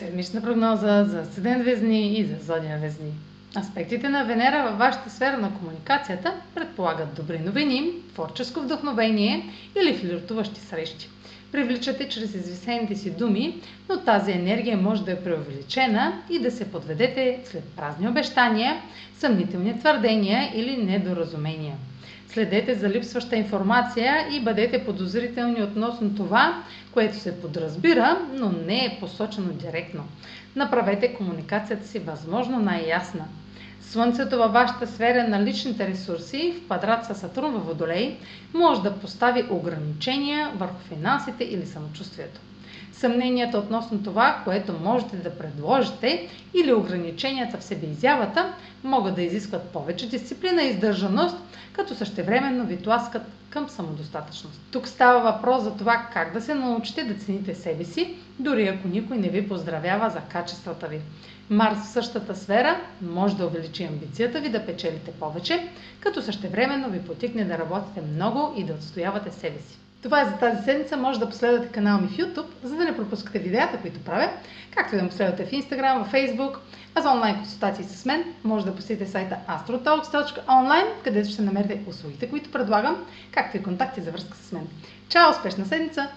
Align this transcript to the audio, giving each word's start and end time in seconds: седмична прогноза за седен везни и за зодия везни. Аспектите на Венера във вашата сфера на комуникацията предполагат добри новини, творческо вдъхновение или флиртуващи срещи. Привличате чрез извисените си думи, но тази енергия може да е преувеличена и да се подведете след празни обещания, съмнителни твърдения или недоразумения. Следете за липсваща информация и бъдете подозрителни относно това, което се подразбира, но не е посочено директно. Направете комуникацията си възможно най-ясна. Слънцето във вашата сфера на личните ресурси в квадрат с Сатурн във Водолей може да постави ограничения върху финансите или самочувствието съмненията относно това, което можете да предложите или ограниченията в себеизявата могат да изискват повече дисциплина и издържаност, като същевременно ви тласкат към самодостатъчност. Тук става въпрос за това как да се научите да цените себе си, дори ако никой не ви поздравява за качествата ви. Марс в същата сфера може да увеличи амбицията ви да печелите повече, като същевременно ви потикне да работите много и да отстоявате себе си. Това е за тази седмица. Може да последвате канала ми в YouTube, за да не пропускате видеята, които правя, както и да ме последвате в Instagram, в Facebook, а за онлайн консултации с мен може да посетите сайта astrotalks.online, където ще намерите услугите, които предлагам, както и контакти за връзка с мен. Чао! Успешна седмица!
седмична 0.00 0.40
прогноза 0.40 1.04
за 1.04 1.24
седен 1.34 1.62
везни 1.62 2.18
и 2.18 2.24
за 2.24 2.44
зодия 2.44 2.78
везни. 2.78 3.12
Аспектите 3.56 4.08
на 4.08 4.24
Венера 4.24 4.62
във 4.62 4.78
вашата 4.78 5.10
сфера 5.10 5.38
на 5.38 5.54
комуникацията 5.54 6.34
предполагат 6.54 7.14
добри 7.14 7.38
новини, 7.38 7.92
творческо 8.12 8.60
вдъхновение 8.60 9.50
или 9.80 9.96
флиртуващи 9.96 10.60
срещи. 10.60 11.08
Привличате 11.52 12.08
чрез 12.08 12.34
извисените 12.34 12.94
си 12.94 13.10
думи, 13.10 13.60
но 13.88 14.00
тази 14.00 14.32
енергия 14.32 14.76
може 14.76 15.04
да 15.04 15.12
е 15.12 15.24
преувеличена 15.24 16.12
и 16.30 16.38
да 16.38 16.50
се 16.50 16.72
подведете 16.72 17.40
след 17.44 17.64
празни 17.76 18.08
обещания, 18.08 18.82
съмнителни 19.18 19.78
твърдения 19.78 20.50
или 20.54 20.76
недоразумения. 20.76 21.76
Следете 22.28 22.74
за 22.74 22.88
липсваща 22.88 23.36
информация 23.36 24.26
и 24.32 24.40
бъдете 24.40 24.84
подозрителни 24.84 25.62
относно 25.62 26.14
това, 26.14 26.62
което 26.92 27.16
се 27.16 27.40
подразбира, 27.40 28.18
но 28.34 28.52
не 28.66 28.84
е 28.84 28.96
посочено 29.00 29.52
директно. 29.52 30.04
Направете 30.56 31.14
комуникацията 31.14 31.86
си 31.86 31.98
възможно 31.98 32.58
най-ясна. 32.58 33.24
Слънцето 33.80 34.38
във 34.38 34.52
вашата 34.52 34.86
сфера 34.86 35.28
на 35.28 35.44
личните 35.44 35.86
ресурси 35.88 36.54
в 36.56 36.64
квадрат 36.64 37.04
с 37.04 37.14
Сатурн 37.14 37.52
във 37.52 37.66
Водолей 37.66 38.18
може 38.54 38.82
да 38.82 38.98
постави 38.98 39.44
ограничения 39.50 40.50
върху 40.54 40.78
финансите 40.88 41.44
или 41.44 41.66
самочувствието 41.66 42.40
съмненията 42.92 43.58
относно 43.58 44.02
това, 44.02 44.40
което 44.44 44.72
можете 44.72 45.16
да 45.16 45.38
предложите 45.38 46.28
или 46.54 46.72
ограниченията 46.72 47.58
в 47.58 47.64
себеизявата 47.64 48.52
могат 48.84 49.14
да 49.14 49.22
изискват 49.22 49.62
повече 49.62 50.08
дисциплина 50.08 50.62
и 50.62 50.68
издържаност, 50.68 51.36
като 51.72 51.94
същевременно 51.94 52.66
ви 52.66 52.82
тласкат 52.82 53.22
към 53.50 53.68
самодостатъчност. 53.68 54.60
Тук 54.70 54.88
става 54.88 55.32
въпрос 55.32 55.62
за 55.62 55.76
това 55.76 56.06
как 56.12 56.32
да 56.32 56.40
се 56.40 56.54
научите 56.54 57.04
да 57.04 57.14
цените 57.14 57.54
себе 57.54 57.84
си, 57.84 58.14
дори 58.38 58.68
ако 58.68 58.88
никой 58.88 59.18
не 59.18 59.28
ви 59.28 59.48
поздравява 59.48 60.10
за 60.10 60.20
качествата 60.20 60.86
ви. 60.86 61.00
Марс 61.50 61.78
в 61.78 61.88
същата 61.88 62.36
сфера 62.36 62.80
може 63.02 63.36
да 63.36 63.46
увеличи 63.46 63.84
амбицията 63.84 64.40
ви 64.40 64.48
да 64.48 64.66
печелите 64.66 65.10
повече, 65.12 65.68
като 66.00 66.22
същевременно 66.22 66.90
ви 66.90 67.02
потикне 67.02 67.44
да 67.44 67.58
работите 67.58 68.00
много 68.02 68.54
и 68.56 68.64
да 68.64 68.72
отстоявате 68.72 69.30
себе 69.30 69.58
си. 69.58 69.78
Това 70.02 70.20
е 70.20 70.24
за 70.24 70.32
тази 70.32 70.64
седмица. 70.64 70.96
Може 70.96 71.20
да 71.20 71.28
последвате 71.28 71.72
канала 71.72 72.00
ми 72.00 72.08
в 72.08 72.16
YouTube, 72.16 72.46
за 72.62 72.76
да 72.76 72.84
не 72.84 72.96
пропускате 72.96 73.38
видеята, 73.38 73.78
които 73.78 74.00
правя, 74.00 74.30
както 74.74 74.94
и 74.94 74.98
да 74.98 75.04
ме 75.04 75.08
последвате 75.08 75.44
в 75.44 75.50
Instagram, 75.50 76.04
в 76.04 76.12
Facebook, 76.12 76.56
а 76.94 77.00
за 77.00 77.10
онлайн 77.10 77.36
консултации 77.36 77.84
с 77.84 78.04
мен 78.04 78.24
може 78.44 78.64
да 78.64 78.76
посетите 78.76 79.10
сайта 79.10 79.36
astrotalks.online, 79.48 80.86
където 81.04 81.30
ще 81.30 81.42
намерите 81.42 81.80
услугите, 81.86 82.30
които 82.30 82.52
предлагам, 82.52 83.06
както 83.32 83.56
и 83.56 83.62
контакти 83.62 84.00
за 84.00 84.10
връзка 84.10 84.36
с 84.36 84.52
мен. 84.52 84.68
Чао! 85.08 85.30
Успешна 85.30 85.66
седмица! 85.66 86.08